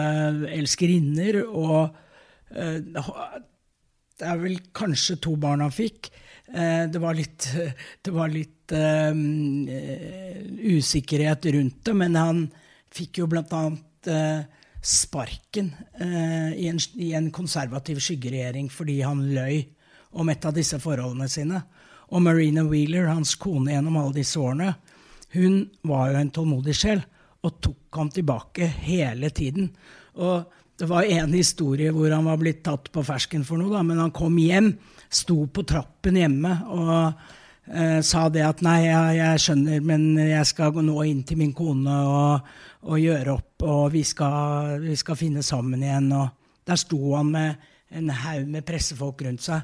elskerinner. 0.56 1.42
Og 1.46 1.96
eh, 2.56 2.80
det 4.16 4.30
er 4.30 4.42
vel 4.42 4.60
kanskje 4.76 5.20
to 5.24 5.36
barn 5.42 5.64
han 5.66 5.74
fikk. 5.76 6.12
Eh, 6.54 6.86
det 6.92 7.02
var 7.02 7.18
litt, 7.18 7.50
det 8.06 8.14
var 8.16 8.34
litt 8.34 8.76
um, 8.76 9.66
usikkerhet 10.76 11.50
rundt 11.56 11.82
det, 11.86 11.98
men 11.98 12.20
han 12.20 12.46
fikk 12.96 13.22
jo 13.22 13.30
blant 13.30 13.54
annet 13.54 14.10
uh, 14.10 14.64
sparken 14.86 15.72
eh, 16.00 16.54
i, 16.54 16.68
en, 16.70 16.80
i, 16.94 17.14
en, 17.18 17.32
konservativ 17.34 18.00
skyggeregjering 18.06 18.70
fordi 18.70 19.00
han 19.02 19.24
løy 19.34 19.64
om 20.16 20.30
et 20.30 20.46
av 20.46 20.54
disse 20.56 20.78
forholdene 20.80 21.28
sine. 21.32 21.62
Og 22.14 22.22
Marina 22.22 22.64
Wheeler, 22.70 23.10
hans 23.10 23.34
kone 23.42 23.74
gjennom 23.74 23.98
alle 23.98 24.14
disse 24.20 24.38
årene, 24.40 24.76
hun 25.34 25.64
var 25.82 26.12
jo 26.12 26.20
en 26.20 26.34
tålmodig 26.34 26.76
sjel 26.78 27.02
og 27.46 27.58
tok 27.62 27.98
ham 28.00 28.12
tilbake 28.14 28.68
hele 28.86 29.30
tiden. 29.30 29.70
Og 30.22 30.46
det 30.80 30.88
var 30.90 31.08
en 31.08 31.34
historie 31.34 31.94
hvor 31.96 32.12
han 32.12 32.28
var 32.28 32.40
blitt 32.42 32.64
tatt 32.66 32.92
på 32.92 33.04
fersken 33.06 33.46
for 33.48 33.60
noe, 33.60 33.72
da, 33.72 33.84
men 33.86 34.02
han 34.02 34.14
kom 34.16 34.36
hjem, 34.40 34.74
sto 35.10 35.46
på 35.48 35.64
trappen 35.68 36.18
hjemme 36.20 36.52
og 36.74 36.96
eh, 37.72 38.02
sa 38.04 38.26
det 38.34 38.44
at 38.44 38.64
nei, 38.66 38.80
jeg, 38.88 39.20
jeg, 39.20 39.44
skjønner, 39.46 39.86
men 39.86 40.08
jeg 40.20 40.50
skal 40.50 40.74
gå 40.76 40.84
nå 40.84 40.98
inn 41.08 41.22
til 41.28 41.40
min 41.40 41.54
kone 41.56 42.00
og, 42.10 42.50
og 42.90 43.00
gjøre 43.00 43.38
opp, 43.38 43.54
og 43.64 43.86
vi 43.94 44.04
skal, 44.08 44.82
vi 44.84 44.98
skal, 45.00 45.20
finne 45.20 45.46
sammen 45.46 45.86
igjen. 45.86 46.12
Og 46.18 46.68
der 46.68 46.82
sto 46.82 47.00
han 47.16 47.32
med 47.32 47.72
en 47.96 48.12
haug 48.12 48.50
med 48.52 48.66
pressefolk 48.68 49.24
rundt 49.28 49.46
seg. 49.46 49.64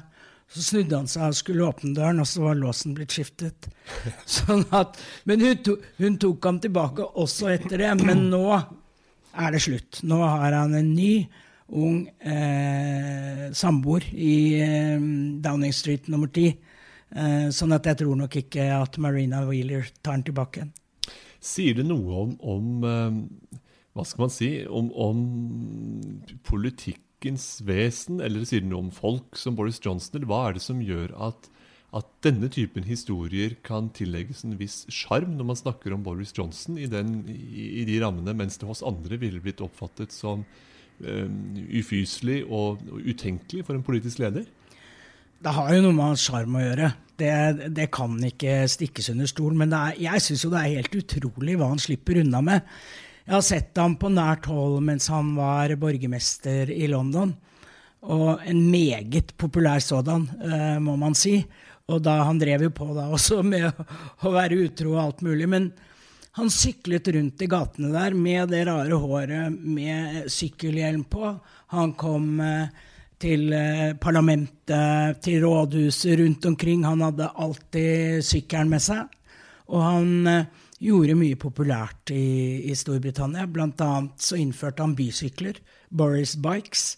Så 0.52 0.62
snudde 0.66 0.98
han 0.98 1.08
seg 1.08 1.30
og 1.30 1.36
skulle 1.38 1.64
åpne 1.64 1.94
døren, 1.96 2.20
og 2.20 2.28
så 2.28 2.42
var 2.44 2.58
låsen 2.60 2.92
blitt 2.96 3.14
skiftet. 3.14 3.70
Sånn 4.28 4.66
at, 4.76 4.98
men 5.28 5.40
hun, 5.40 5.62
to, 5.64 5.78
hun 5.96 6.18
tok 6.20 6.44
ham 6.48 6.58
tilbake 6.60 7.06
også 7.22 7.54
etter 7.54 7.80
det. 7.80 7.92
Men 8.04 8.26
nå 8.32 8.44
er 8.52 9.54
det 9.54 9.62
slutt. 9.64 10.02
Nå 10.04 10.20
har 10.20 10.52
han 10.58 10.76
en 10.76 10.92
ny, 10.92 11.14
ung 11.72 12.02
eh, 12.20 13.48
samboer 13.56 14.04
i 14.12 14.34
eh, 14.60 15.00
Downing 15.40 15.72
Street 15.72 16.10
nummer 16.12 16.28
ti. 16.28 16.50
Eh, 17.12 17.48
sånn 17.52 17.72
at 17.72 17.88
jeg 17.88 18.02
tror 18.02 18.16
nok 18.20 18.36
ikke 18.42 18.66
at 18.76 18.98
Marina 19.00 19.40
Wheeler 19.48 19.88
tar 20.02 20.18
den 20.18 20.26
tilbake 20.28 20.60
igjen. 20.60 20.74
Sier 21.42 21.80
det 21.80 21.86
noe 21.88 22.20
om, 22.22 22.36
om 22.44 22.84
eh, 22.86 23.58
Hva 23.96 24.04
skal 24.06 24.26
man 24.26 24.32
si? 24.32 24.50
Om, 24.68 24.92
om, 24.92 25.24
politikkens 27.22 27.62
vesen, 27.64 28.20
eller 28.20 28.44
sier 28.44 28.62
det 28.62 28.70
noe 28.70 28.88
om 28.88 28.92
folk 28.92 29.36
som 29.36 29.54
Boris 29.54 29.80
Johnson? 29.80 30.16
Eller 30.18 30.28
hva 30.28 30.48
er 30.48 30.54
det 30.56 30.62
som 30.62 30.80
gjør 30.82 31.12
at, 31.28 31.48
at 31.94 32.06
denne 32.24 32.48
typen 32.50 32.84
historier 32.84 33.54
kan 33.62 33.90
tillegges 33.94 34.44
en 34.44 34.58
viss 34.58 34.86
sjarm 34.90 35.36
når 35.36 35.46
man 35.46 35.56
snakker 35.56 35.94
om 35.94 36.02
Boris 36.02 36.32
Johnson 36.34 36.78
i, 36.78 36.86
den, 36.86 37.22
i, 37.28 37.82
i, 37.82 37.84
de 37.84 38.00
rammene, 38.02 38.34
mens 38.34 38.58
det 38.58 38.66
hos 38.66 38.82
andre 38.82 39.18
ville 39.18 39.40
blitt 39.40 39.62
oppfattet 39.62 40.12
som 40.12 40.42
um, 40.42 41.38
ufyselig 41.70 42.44
og, 42.48 42.82
og 42.90 43.06
utenkelig 43.06 43.64
for 43.66 43.76
en 43.76 43.86
politisk 43.86 44.18
leder? 44.18 44.44
Det 45.42 45.52
har 45.54 45.72
jo 45.74 45.82
noe 45.82 45.94
med 45.94 46.12
hans 46.12 46.26
sjarm 46.26 46.54
å 46.54 46.62
gjøre. 46.62 46.92
Det, 47.18 47.32
det, 47.74 47.88
kan 47.94 48.14
ikke 48.24 48.64
stikkes 48.70 49.10
under 49.12 49.30
stol. 49.30 49.54
Men 49.58 49.74
er, 49.74 49.96
jeg 49.98 50.22
syns 50.22 50.44
jo 50.46 50.52
det 50.52 50.60
er 50.62 50.76
helt 50.80 51.00
utrolig 51.02 51.56
hva 51.58 51.70
han 51.70 51.82
slipper 51.82 52.22
unna 52.22 52.42
med. 52.46 52.68
Jeg 53.26 53.34
har 53.36 53.44
sett 53.46 53.78
ham 53.78 53.94
på 54.00 54.10
nært 54.12 54.48
hold 54.50 54.80
mens 54.84 55.08
han 55.12 55.34
var 55.36 55.74
borgermester 55.80 56.70
i 56.74 56.88
London. 56.90 57.34
Og 58.02 58.42
en 58.50 58.64
meget 58.70 59.30
populær 59.38 59.82
sådan, 59.82 60.26
uh, 60.42 60.78
må 60.82 60.96
man 60.98 61.14
si. 61.14 61.36
Og 61.86 62.02
da, 62.02 62.18
han 62.26 62.40
drev 62.40 62.66
jo 62.66 62.72
på 62.74 62.88
da 62.96 63.06
også 63.14 63.42
med 63.52 63.68
å, 63.70 63.86
å 64.26 64.34
være 64.34 64.58
utro 64.66 64.96
og 64.96 65.02
alt 65.04 65.26
mulig. 65.26 65.46
Men 65.50 65.70
han 66.38 66.50
syklet 66.50 67.12
rundt 67.14 67.44
i 67.44 67.50
gatene 67.50 67.92
der 67.92 68.16
med 68.16 68.50
det 68.50 68.64
rare 68.66 68.98
håret 68.98 69.54
med 69.54 70.30
sykkelhjelm 70.32 71.04
på. 71.12 71.34
Han 71.76 71.94
kom 72.00 72.40
uh, 72.42 72.88
til 73.22 73.52
eh, 73.54 73.92
parlamentet, 74.02 75.20
til 75.22 75.44
rådhuset 75.44 76.18
rundt 76.20 76.46
omkring. 76.50 76.84
Han 76.86 77.04
hadde 77.06 77.30
alltid 77.44 78.24
sykkelen 78.26 78.72
med 78.72 78.82
seg. 78.82 79.06
Og 79.70 79.84
han 79.84 80.10
eh, 80.30 80.48
gjorde 80.82 81.16
mye 81.18 81.38
populært 81.40 82.12
i, 82.14 82.68
i 82.70 82.74
Storbritannia. 82.76 83.46
Blant 83.50 83.80
annet 83.84 84.22
så 84.22 84.38
innførte 84.40 84.84
han 84.84 84.96
bysykler, 84.98 85.60
Boris 85.90 86.34
Bikes. 86.42 86.96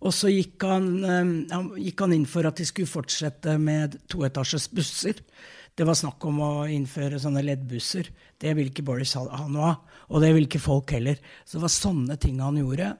Og 0.00 0.14
så 0.16 0.32
gikk 0.32 0.64
han, 0.64 0.90
eh, 1.04 1.30
han, 1.52 1.70
gikk 1.78 2.04
han 2.06 2.16
inn 2.16 2.26
for 2.28 2.48
at 2.48 2.60
de 2.60 2.66
skulle 2.68 2.90
fortsette 2.90 3.56
med 3.60 3.98
toetasjes 4.10 4.70
busser. 4.74 5.20
Det 5.76 5.86
var 5.86 5.96
snakk 5.96 6.24
om 6.28 6.40
å 6.44 6.50
innføre 6.68 7.20
sånne 7.20 7.44
leddbusser. 7.46 8.10
Det 8.40 8.56
ville 8.56 8.72
ikke 8.72 8.84
Boris 8.88 9.14
ha 9.16 9.46
noe 9.46 9.70
av. 9.70 10.02
Og 10.10 10.24
det 10.24 10.32
ville 10.34 10.48
ikke 10.48 10.62
folk 10.62 10.90
heller. 10.96 11.20
Så 11.44 11.58
det 11.58 11.64
var 11.64 11.76
sånne 11.76 12.16
ting 12.20 12.40
han 12.42 12.58
gjorde. 12.58 12.90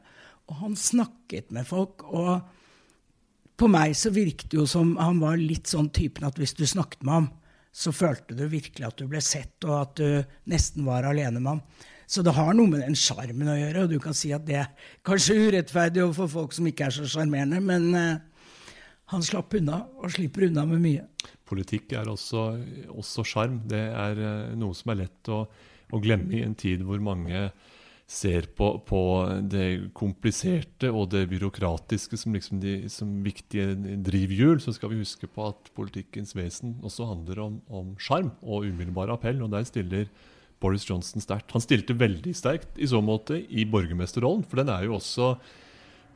Og 0.48 0.62
han 0.62 0.78
snakket 0.78 1.50
med 1.54 1.68
folk. 1.68 2.04
og 2.06 2.40
på 3.60 3.68
meg 3.68 3.92
så 3.98 4.08
virket 4.08 4.48
det 4.48 4.56
jo 4.56 4.66
som 4.68 4.94
han 4.96 5.18
var 5.20 5.36
litt 5.36 5.68
sånn 5.68 5.90
typen 5.92 6.24
at 6.24 6.38
hvis 6.40 6.54
du 6.56 6.64
snakket 6.64 7.02
med 7.04 7.12
ham, 7.12 7.26
så 7.70 7.92
følte 7.94 8.34
du 8.34 8.44
virkelig 8.50 8.86
at 8.86 8.98
du 8.98 9.06
ble 9.10 9.22
sett, 9.22 9.54
og 9.66 9.76
at 9.78 10.00
du 10.00 10.50
nesten 10.50 10.86
var 10.88 11.06
alene 11.06 11.38
med 11.38 11.54
ham. 11.54 11.62
Så 12.10 12.24
det 12.26 12.34
har 12.34 12.50
noe 12.58 12.66
med 12.66 12.82
den 12.82 12.96
sjarmen 12.98 13.52
å 13.52 13.54
gjøre, 13.54 13.84
og 13.84 13.92
du 13.92 14.00
kan 14.02 14.16
si 14.16 14.32
at 14.34 14.42
det 14.48 14.56
er 14.64 14.88
kanskje 15.06 15.36
urettferdig 15.46 16.02
overfor 16.02 16.32
folk 16.32 16.56
som 16.56 16.66
ikke 16.66 16.88
er 16.88 16.96
så 16.96 17.06
sjarmerende, 17.06 17.60
men 17.62 17.86
uh, 17.94 18.48
han 19.14 19.26
slapp 19.26 19.54
unna, 19.58 19.84
og 20.02 20.10
slipper 20.16 20.48
unna 20.48 20.66
med 20.66 20.82
mye. 20.82 21.04
Politikk 21.46 21.94
er 21.98 22.10
også 22.10 23.26
sjarm. 23.26 23.60
Det 23.70 23.84
er 23.94 24.18
uh, 24.18 24.56
noe 24.58 24.74
som 24.74 24.90
er 24.90 25.04
lett 25.04 25.30
å, 25.30 25.44
å 25.46 26.02
glemme 26.02 26.34
i 26.34 26.42
en 26.42 26.58
tid 26.58 26.82
hvor 26.86 26.98
mange 27.02 27.46
ser 28.10 28.48
på, 28.58 28.72
på, 28.82 29.00
det 29.52 29.92
kompliserte 29.94 30.90
og 30.90 31.12
det 31.12 31.28
byråkratiske 31.30 32.18
som, 32.18 32.34
liksom 32.34 32.58
de, 32.62 32.74
som 32.90 33.12
viktige 33.22 33.76
drivhjul, 34.02 34.58
så 34.62 34.74
skal 34.74 34.90
vi 34.90 34.98
huske 35.04 35.30
på 35.30 35.46
at 35.52 35.70
politikkens 35.76 36.34
vesen 36.34 36.74
også 36.82 37.06
handler 37.12 37.44
om 37.46 37.94
sjarm 38.02 38.32
og 38.42 38.66
umiddelbar 38.66 39.14
appell. 39.14 39.38
Og 39.46 39.54
der 39.54 39.68
stiller 39.68 40.10
Boris 40.60 40.88
Johnson 40.88 41.22
sterkt. 41.22 41.54
Han 41.54 41.62
stilte 41.62 41.96
veldig 41.96 42.34
sterkt 42.36 42.78
i 42.82 42.90
så 42.90 42.98
måte 43.04 43.38
i 43.46 43.64
borgermesterrollen, 43.70 44.42
for 44.42 44.60
den 44.60 44.74
er 44.74 44.88
jo 44.88 44.98
også 44.98 45.36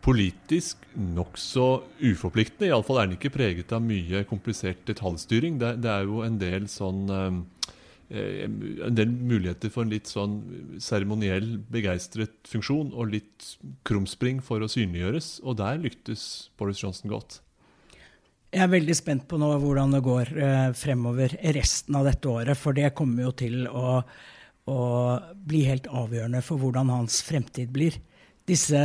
politisk 0.05 0.83
nokså 0.99 1.69
uforpliktende. 2.03 2.69
Iallfall 2.69 3.01
er 3.01 3.09
den 3.09 3.17
ikke 3.17 3.33
preget 3.33 3.73
av 3.73 3.81
mye 3.87 4.21
komplisert 4.29 4.83
detaljstyring. 4.91 5.57
Det, 5.63 5.79
det 5.81 5.95
er 5.95 6.11
jo 6.11 6.21
en 6.27 6.37
del 6.43 6.67
sånn 6.69 7.07
um, 7.09 7.39
en 8.15 8.97
del 8.97 9.11
muligheter 9.11 9.73
for 9.73 9.85
en 9.85 9.93
litt 9.93 10.11
sånn 10.11 10.37
seremoniell, 10.83 11.57
begeistret 11.73 12.37
funksjon 12.49 12.93
og 12.95 13.11
litt 13.15 13.49
krumspring 13.89 14.43
for 14.45 14.63
å 14.63 14.71
synliggjøres. 14.71 15.39
Og 15.45 15.59
der 15.61 15.81
lyktes 15.83 16.51
Boris 16.59 16.83
Johnson 16.85 17.13
godt. 17.13 17.41
Jeg 18.55 18.63
er 18.63 18.71
veldig 18.71 18.95
spent 18.95 19.27
på 19.27 19.39
nå 19.41 19.49
hvordan 19.59 19.97
det 19.97 20.03
går 20.07 20.31
eh, 20.39 20.69
fremover 20.79 21.33
resten 21.57 21.97
av 21.99 22.07
dette 22.07 22.31
året. 22.31 22.59
For 22.59 22.77
det 22.77 22.93
kommer 22.95 23.27
jo 23.27 23.33
til 23.35 23.65
å, 23.67 23.97
å 24.71 24.81
bli 25.35 25.65
helt 25.67 25.89
avgjørende 25.91 26.43
for 26.47 26.63
hvordan 26.63 26.93
hans 26.95 27.19
fremtid 27.27 27.73
blir. 27.75 27.99
Disse 28.47 28.79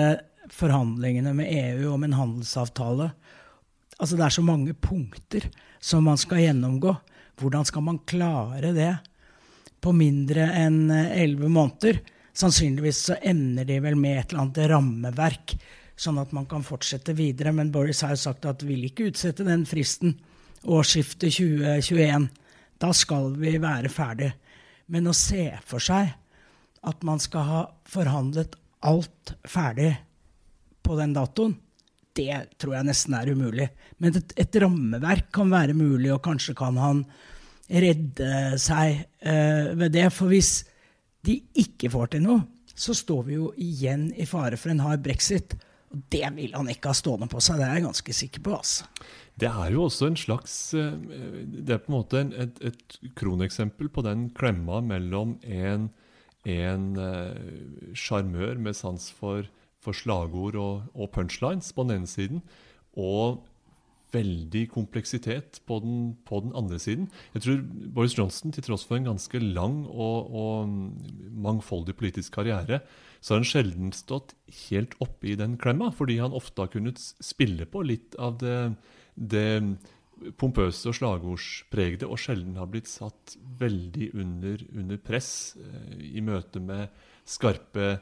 forhandlingene 0.50 1.36
med 1.38 1.52
EU 1.54 1.92
om 1.94 2.08
en 2.08 2.18
handelsavtale 2.18 3.12
Altså 4.00 4.16
det 4.16 4.24
er 4.24 4.32
så 4.32 4.44
mange 4.48 4.74
punkter 4.80 5.50
som 5.84 6.06
man 6.08 6.20
skal 6.20 6.40
gjennomgå. 6.40 6.94
Hvordan 7.40 7.66
skal 7.68 7.84
man 7.84 7.98
klare 8.08 8.72
det 8.72 8.94
på 9.82 9.94
mindre 9.96 10.48
enn 10.60 10.90
elleve 10.92 11.50
måneder? 11.52 12.02
Sannsynligvis 12.40 13.04
så 13.10 13.18
ender 13.26 13.68
de 13.68 13.80
vel 13.84 13.98
med 14.00 14.20
et 14.20 14.32
eller 14.32 14.46
annet 14.46 14.70
rammeverk, 14.72 15.56
sånn 16.00 16.20
at 16.22 16.32
man 16.36 16.48
kan 16.50 16.64
fortsette 16.64 17.16
videre. 17.18 17.52
Men 17.56 17.72
Boris 17.74 18.04
har 18.06 18.14
jo 18.16 18.22
sagt 18.22 18.48
at 18.48 18.64
vil 18.68 18.86
ikke 18.88 19.10
utsette 19.12 19.48
den 19.48 19.66
fristen. 19.68 20.16
Årsskiftet 20.64 21.36
2021. 21.40 22.30
Da 22.80 22.94
skal 22.96 23.34
vi 23.40 23.58
være 23.60 23.92
ferdig. 23.92 24.32
Men 24.90 25.10
å 25.10 25.16
se 25.16 25.52
for 25.68 25.84
seg 25.84 26.14
at 26.88 27.04
man 27.04 27.20
skal 27.20 27.48
ha 27.48 27.64
forhandlet 27.90 28.56
alt 28.88 29.34
ferdig 29.48 29.92
på 30.86 30.96
den 30.96 31.12
datoen, 31.14 31.58
det 32.16 32.56
tror 32.60 32.78
jeg 32.78 32.88
nesten 32.88 33.16
er 33.16 33.32
umulig. 33.32 33.68
Men 34.02 34.16
et, 34.18 34.32
et 34.40 34.60
rammeverk 34.64 35.30
kan 35.36 35.52
være 35.52 35.76
mulig, 35.78 36.10
og 36.16 36.24
kanskje 36.26 36.56
kan 36.58 36.80
han 36.80 37.04
redde 37.70 38.58
seg 38.62 39.04
eh, 39.22 39.72
ved 39.78 39.94
det. 39.94 40.08
For 40.14 40.32
hvis 40.32 40.64
de 41.26 41.40
ikke 41.62 41.92
får 41.94 42.14
til 42.16 42.26
noe, 42.26 42.44
så 42.80 42.96
står 42.96 43.26
vi 43.28 43.38
jo 43.38 43.52
igjen 43.60 44.10
i 44.16 44.28
fare 44.30 44.58
for 44.60 44.74
en 44.74 44.84
hard 44.84 45.04
brexit. 45.06 45.56
Og 45.90 46.02
det 46.14 46.26
vil 46.36 46.54
han 46.54 46.70
ikke 46.70 46.92
ha 46.92 46.98
stående 46.98 47.30
på 47.30 47.42
seg, 47.42 47.60
det 47.60 47.68
er 47.68 47.80
jeg 47.80 47.88
ganske 47.88 48.16
sikker 48.16 48.44
på. 48.46 48.58
altså. 48.60 48.90
Det 49.40 49.50
er 49.50 49.72
jo 49.74 49.86
også 49.88 50.10
en 50.10 50.18
slags 50.20 50.74
eh, 50.76 50.98
Det 51.48 51.74
er 51.74 51.80
på 51.82 51.94
en 51.94 51.98
måte 51.98 52.20
en, 52.20 52.34
et, 52.36 52.60
et, 52.62 53.00
kroneksempel 53.16 53.90
på 53.90 54.04
den 54.06 54.30
klemma 54.36 54.82
mellom 54.84 55.38
en 55.46 55.90
sjarmør 58.00 58.60
med 58.64 58.78
sans 58.78 59.10
for, 59.12 59.48
for 59.84 59.96
slagord 59.96 60.56
og, 60.56 60.84
og, 60.94 61.10
punchlines 61.12 61.74
på 61.76 61.84
den 61.84 62.00
ene 62.00 62.08
siden, 62.08 62.44
og 62.96 63.44
veldig 64.14 64.64
kompleksitet 64.74 65.60
på 65.70 65.80
den, 65.84 66.00
på 66.26 66.42
den, 66.44 66.54
andre 66.58 66.80
siden. 66.82 67.10
Jeg 67.36 67.46
tror 67.46 67.60
Boris 67.96 68.18
Johnson, 68.18 68.54
til 68.56 68.66
tross 68.66 68.86
for 68.88 68.98
en 68.98 69.10
ganske 69.12 69.42
lang 69.44 69.84
og, 69.88 70.32
og 70.34 70.74
mangfoldig 71.46 71.96
politisk 72.00 72.40
karriere, 72.40 72.82
så 73.20 73.34
har 73.34 73.42
han 73.42 73.50
sjelden 73.50 73.94
stått 73.96 74.34
helt 74.70 74.96
oppe 75.04 75.34
i 75.34 75.38
den 75.40 75.58
klemma, 75.60 75.92
fordi 75.96 76.20
han 76.22 76.36
ofte 76.36 76.64
har 76.64 76.74
kunnet 76.74 77.02
spille 77.02 77.68
på 77.70 77.84
litt 77.86 78.16
av 78.20 78.40
det, 78.42 78.60
det 79.16 79.50
pompøse 80.40 80.90
og 80.90 80.98
slagordspregede, 80.98 82.08
og 82.08 82.20
sjelden 82.20 82.58
har 82.60 82.70
blitt 82.72 82.90
satt 82.92 83.36
veldig 83.60 84.12
under, 84.20 84.64
under 84.76 85.00
press 85.04 85.32
eh, 85.60 86.00
i 86.18 86.24
møte 86.26 86.62
med 86.64 86.90
skarpe 87.30 87.98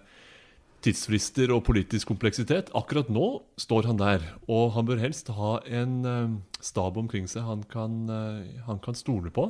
tidsfrister 0.88 1.52
og 1.52 1.66
politisk 1.68 2.08
kompleksitet. 2.12 2.72
Akkurat 2.78 3.10
nå 3.12 3.28
står 3.60 3.90
han 3.90 4.00
der, 4.00 4.24
og 4.48 4.72
han 4.78 4.88
bør 4.88 5.02
helst 5.02 5.32
ha 5.36 5.58
en 5.68 5.98
uh, 6.08 6.36
stab 6.64 6.98
omkring 7.00 7.28
seg 7.30 7.46
han 7.48 7.66
kan, 7.72 8.06
uh, 8.08 8.64
han 8.68 8.80
kan 8.84 8.98
stole 8.98 9.32
på. 9.34 9.50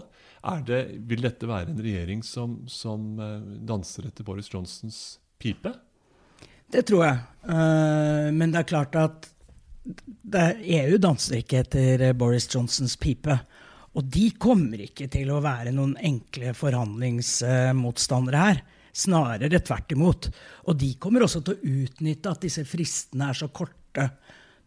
Det, 0.68 0.82
vil 1.10 1.26
dette 1.26 1.50
være 1.50 1.74
en 1.74 1.82
regjering 1.84 2.24
som, 2.26 2.62
som 2.72 3.18
uh, 3.22 3.44
danser 3.68 4.10
etter 4.10 4.26
Boris 4.28 4.50
Johnsons 4.54 5.20
pipe? 5.42 5.74
Det 6.68 6.84
tror 6.90 7.06
jeg. 7.06 7.20
men 8.36 8.52
det 8.52 8.60
er 8.60 8.68
klart 8.68 8.96
at 9.00 9.30
EU 10.36 10.98
danser 11.00 11.38
ikke 11.40 11.62
etter 11.62 12.10
Boris 12.20 12.50
Johnsons 12.52 12.98
pipe. 13.00 13.38
Og 13.96 14.10
de 14.12 14.26
kommer 14.36 14.82
ikke 14.84 15.08
til 15.14 15.32
å 15.32 15.40
være 15.46 15.72
noen 15.72 15.96
enkle 16.04 16.52
forhandlingsmotstandere 16.58 18.42
her. 18.42 18.60
Snarere 18.98 19.60
tvert 19.62 19.94
imot. 19.94 20.30
Og 20.66 20.78
de 20.82 20.94
kommer 21.02 21.26
også 21.26 21.44
til 21.46 21.58
å 21.58 21.74
utnytte 21.84 22.32
at 22.34 22.46
disse 22.48 22.64
fristene 22.66 23.30
er 23.30 23.38
så 23.38 23.50
korte. 23.54 24.08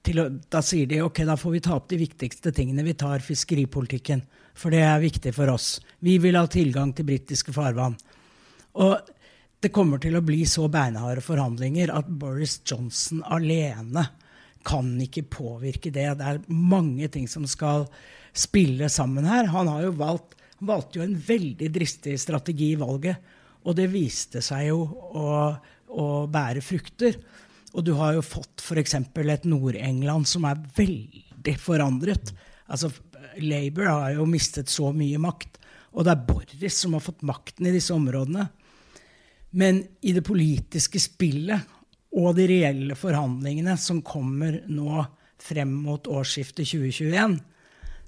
Å, 0.01 0.27
da 0.51 0.63
sier 0.65 0.89
de 0.89 1.03
ok, 1.05 1.25
da 1.29 1.37
får 1.37 1.57
vi 1.57 1.63
ta 1.65 1.75
opp 1.77 1.89
de 1.91 1.99
viktigste 2.01 2.53
tingene. 2.57 2.87
Vi 2.87 2.95
tar 2.99 3.25
fiskeripolitikken, 3.25 4.23
for 4.55 4.73
det 4.73 4.85
er 4.87 5.03
viktig 5.03 5.35
for 5.37 5.51
oss. 5.53 5.75
Vi 5.99 6.17
vil 6.23 6.39
ha 6.39 6.47
tilgang 6.51 6.95
til 6.95 7.09
britiske 7.11 7.55
farvann. 7.57 7.99
Og 8.81 9.11
det 9.61 9.73
kommer 9.75 10.01
til 10.01 10.17
å 10.17 10.25
bli 10.25 10.45
så 10.49 10.71
beinharde 10.73 11.21
forhandlinger 11.25 11.93
at 11.93 12.09
Boris 12.09 12.61
Johnson 12.65 13.21
alene 13.29 14.07
kan 14.65 14.89
ikke 15.03 15.27
påvirke 15.33 15.93
det. 15.93 16.07
Det 16.21 16.31
er 16.31 16.41
mange 16.49 17.11
ting 17.13 17.27
som 17.29 17.45
skal 17.49 17.89
spille 18.37 18.89
sammen 18.93 19.27
her. 19.29 19.51
Han 19.53 19.69
har 19.69 19.85
jo 19.89 19.93
valgt, 20.01 20.39
han 20.61 20.71
valgte 20.71 21.01
jo 21.01 21.05
en 21.05 21.19
veldig 21.27 21.69
dristig 21.75 22.17
strategi 22.21 22.73
i 22.73 22.81
valget 22.81 23.37
og 23.65 23.77
det 23.77 23.91
viste 23.93 24.43
seg 24.45 24.71
jo 24.71 24.83
å, 24.87 25.27
å 25.91 26.07
bære 26.31 26.63
frukter. 26.65 27.19
Og 27.77 27.85
du 27.87 27.93
har 27.99 28.17
jo 28.17 28.25
fått 28.25 28.63
f.eks. 28.65 28.97
et 28.97 29.47
Nord-England 29.47 30.29
som 30.29 30.47
er 30.49 30.63
veldig 30.77 31.57
forandret. 31.61 32.33
Altså, 32.71 32.91
Labour 33.39 33.91
har 33.91 34.17
jo 34.17 34.27
mistet 34.29 34.73
så 34.73 34.91
mye 34.97 35.21
makt. 35.23 35.61
Og 35.95 36.07
det 36.07 36.15
er 36.15 36.27
Boris 36.27 36.81
som 36.83 36.97
har 36.97 37.05
fått 37.05 37.23
makten 37.27 37.69
i 37.69 37.75
disse 37.75 37.95
områdene. 37.95 38.49
Men 39.51 39.83
i 40.07 40.15
det 40.15 40.25
politiske 40.27 41.01
spillet 41.03 41.79
og 42.19 42.35
de 42.39 42.47
reelle 42.51 42.97
forhandlingene 42.99 43.77
som 43.79 44.03
kommer 44.03 44.61
nå 44.71 45.05
frem 45.41 45.73
mot 45.85 46.07
årsskiftet 46.11 46.69
2021, 46.69 47.39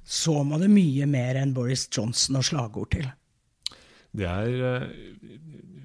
så 0.03 0.43
må 0.47 0.59
det 0.59 0.71
mye 0.71 1.07
mer 1.11 1.39
enn 1.39 1.55
Boris 1.55 1.87
Johnson 1.91 2.39
og 2.41 2.47
slagord 2.47 2.91
til. 2.95 3.07
Det 4.13 4.29
er 4.29 4.67
eh, 4.69 4.91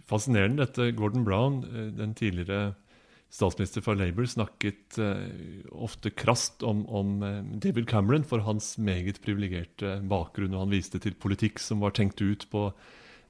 fascinerende. 0.07 0.65
Dette 0.65 0.91
Gordon 0.97 1.25
Brown, 1.27 1.61
eh, 1.71 1.89
den 1.95 2.13
tidligere 2.17 2.75
statsminister 3.31 3.83
for 3.83 3.99
Labour, 3.99 4.27
snakket 4.27 4.99
eh, 5.03 5.63
ofte 5.71 6.11
krast 6.15 6.63
om, 6.63 6.85
om 6.87 7.17
David 7.59 7.87
Cameron 7.91 8.27
for 8.27 8.43
hans 8.47 8.75
meget 8.77 9.21
privilegerte 9.23 9.97
bakgrunn. 10.07 10.55
Og 10.55 10.65
han 10.65 10.75
viste 10.75 10.99
til 11.03 11.15
politikk 11.15 11.61
som 11.63 11.83
var 11.83 11.95
tenkt 11.95 12.23
ut 12.23 12.47
på 12.51 12.69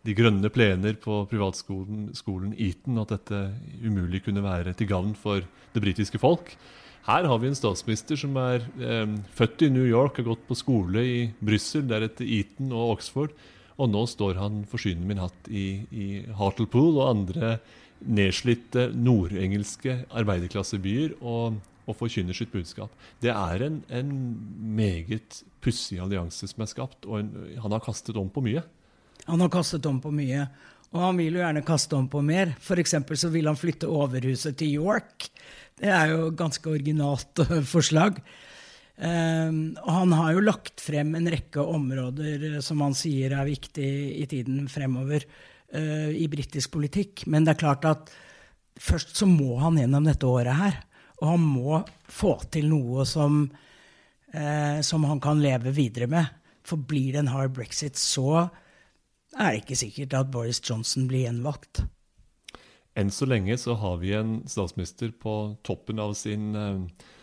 de 0.07 0.15
grønne 0.15 0.49
plener 0.53 0.95
på 1.01 1.23
privatskolen 1.29 2.11
skolen 2.15 2.53
Eton, 2.55 2.99
at 3.01 3.11
dette 3.11 3.41
umulig 3.83 4.23
kunne 4.25 4.45
være 4.45 4.73
til 4.77 4.89
gagn 4.89 5.13
for 5.17 5.43
det 5.73 5.83
britiske 5.83 6.21
folk. 6.21 6.53
Her 7.07 7.23
har 7.23 7.39
vi 7.39 7.49
en 7.51 7.57
statsminister 7.57 8.19
som 8.19 8.35
er 8.39 8.65
eh, 8.81 9.13
født 9.37 9.67
i 9.67 9.71
New 9.73 9.85
York, 9.85 10.17
har 10.19 10.31
gått 10.31 10.47
på 10.47 10.57
skole 10.57 11.03
i 11.05 11.19
Brussel, 11.39 11.85
deretter 11.87 12.27
Eton 12.27 12.73
og 12.73 12.97
Oxford 12.97 13.35
og 13.77 13.91
nå 13.93 14.03
står 14.09 14.39
han, 14.41 14.61
forsyner 14.69 15.05
min 15.05 15.21
hatt, 15.21 15.49
i, 15.49 15.83
i 15.91 16.07
Hartlepool 16.37 16.97
og 16.97 17.09
andre 17.11 17.57
nedslitte 18.05 18.91
nordengelske 18.93 20.03
arbeiderklassebyer 20.17 21.17
og, 21.21 21.57
og 21.87 21.97
forkynner 21.97 22.37
sitt 22.37 22.51
budskap. 22.53 22.93
Det 23.23 23.31
er 23.33 23.67
en, 23.67 23.81
en 23.89 24.15
meget 24.77 25.41
pussig 25.63 25.99
allianse 26.01 26.49
som 26.49 26.65
er 26.65 26.71
skapt, 26.71 27.05
og 27.05 27.21
en, 27.21 27.31
han 27.61 27.73
har 27.73 27.83
kastet 27.85 28.17
om 28.19 28.29
på 28.33 28.43
mye. 28.45 28.65
Han 29.27 29.43
har 29.43 29.53
kastet 29.53 29.85
om 29.89 30.01
på 30.01 30.13
mye, 30.13 30.45
og 30.93 30.99
han 31.03 31.17
vil 31.19 31.37
jo 31.37 31.43
gjerne 31.43 31.65
kaste 31.67 31.97
om 31.97 32.09
på 32.11 32.21
mer. 32.25 32.53
F.eks. 32.61 32.95
så 33.19 33.31
vil 33.33 33.49
han 33.49 33.59
flytte 33.59 33.89
overhuset 33.91 34.57
til 34.59 34.77
York. 34.79 35.29
Det 35.77 35.89
er 35.93 36.13
jo 36.13 36.29
ganske 36.37 36.69
originalt 36.71 37.43
forslag. 37.73 38.21
Um, 39.47 39.59
og 39.83 39.91
han 39.91 40.15
har 40.15 40.33
jo 40.35 40.45
lagt 40.45 40.81
frem 40.83 41.15
en 41.17 41.29
rekke 41.31 41.63
områder 41.63 42.47
eh, 42.53 42.59
som 42.63 42.81
han 42.85 42.95
sier 42.97 43.35
er 43.35 43.47
viktig 43.47 43.89
i 44.21 44.25
tiden 44.29 44.67
fremover 44.71 45.25
uh, 45.25 46.11
i 46.11 46.27
britisk 46.31 46.73
politikk. 46.75 47.25
Men 47.31 47.45
det 47.45 47.55
er 47.55 47.63
klart 47.63 47.87
at 47.89 48.13
først 48.81 49.15
så 49.17 49.27
må 49.29 49.57
han 49.61 49.79
gjennom 49.79 50.07
dette 50.07 50.29
året 50.29 50.57
her. 50.59 50.79
Og 51.21 51.33
han 51.33 51.43
må 51.43 51.81
få 52.13 52.35
til 52.53 52.69
noe 52.71 53.07
som, 53.09 53.43
uh, 54.35 54.79
som 54.85 55.07
han 55.09 55.21
kan 55.23 55.41
leve 55.43 55.73
videre 55.75 56.09
med. 56.11 56.31
For 56.67 56.79
blir 56.79 57.13
det 57.15 57.23
en 57.23 57.33
hard 57.33 57.55
brexit, 57.55 57.97
så 57.97 58.47
er 59.37 59.53
det 59.53 59.61
ikke 59.63 59.79
sikkert 59.79 60.17
at 60.17 60.31
Boris 60.33 60.59
Johnson 60.63 61.07
blir 61.09 61.27
gjenvalgt. 61.27 61.85
Enn 62.97 63.11
så 63.13 63.27
lenge 63.29 63.53
så 63.61 63.75
har 63.77 63.99
vi 64.01 64.15
en 64.17 64.39
statsminister 64.49 65.11
på 65.21 65.37
toppen 65.67 66.01
av 66.01 66.15
sin 66.17 66.49
uh 66.57 67.13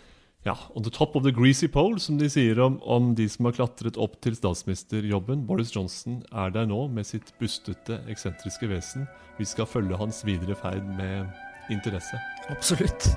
ja, 0.45 0.57
on 0.75 0.85
the 0.85 0.93
top 0.93 1.17
of 1.17 1.25
the 1.25 1.33
greasy 1.33 1.69
pole, 1.69 1.99
som 2.01 2.19
de 2.21 2.29
sier 2.31 2.61
om, 2.61 2.77
om 2.83 3.13
de 3.17 3.27
som 3.33 3.49
har 3.49 3.57
klatret 3.57 3.97
opp 4.01 4.19
til 4.25 4.37
statsministerjobben. 4.37 5.47
Boris 5.49 5.73
Johnson 5.75 6.21
er 6.33 6.53
der 6.55 6.69
nå 6.69 6.87
med 6.93 7.09
sitt 7.09 7.33
bustete, 7.41 8.03
eksentriske 8.13 8.69
vesen. 8.69 9.09
Vi 9.41 9.49
skal 9.49 9.69
følge 9.69 9.99
hans 10.01 10.21
videre 10.29 10.57
ferd 10.61 10.85
med 10.99 11.73
interesse. 11.73 12.21
Absolutt. 12.53 13.15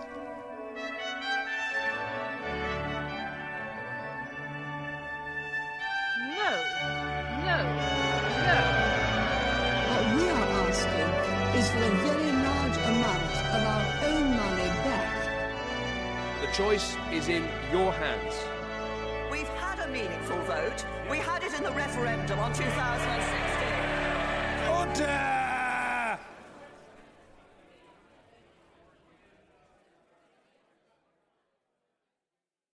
In 17.30 17.44
your 17.72 17.92
hands. 17.92 18.36
We've 19.30 19.48
had 19.60 19.80
a 19.86 19.92
meaningful 19.92 20.40
vote. 20.44 20.86
We 21.10 21.18
had 21.18 21.44
it 21.44 21.54
in 21.54 21.64
the 21.64 21.72
referendum 21.72 22.40
on 22.40 22.54
2016. 22.54 22.66
Order! 22.66 23.17